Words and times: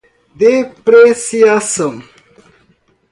depreciação 0.33 2.01